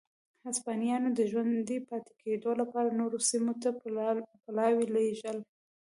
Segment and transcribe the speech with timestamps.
[0.45, 3.69] هسپانویانو د ژوندي پاتې کېدو لپاره نورو سیمو ته
[4.43, 5.37] پلاوي لېږل.